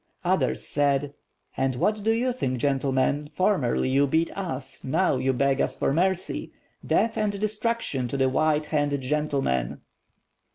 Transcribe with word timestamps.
Others 0.23 0.67
said, 0.67 1.13
"And 1.55 1.75
what 1.75 2.03
do 2.03 2.11
you 2.11 2.33
think, 2.33 2.57
gentlemen; 2.57 3.27
formerly 3.31 3.87
you 3.87 4.07
beat 4.07 4.35
us, 4.35 4.83
now 4.83 5.17
you 5.17 5.31
beg 5.31 5.61
us 5.61 5.77
for 5.77 5.93
mercy! 5.93 6.51
Death 6.83 7.17
and 7.19 7.39
destruction 7.39 8.07
to 8.07 8.17
the 8.17 8.27
white 8.27 8.65
handed 8.73 9.01
gentlemen!" 9.01 9.81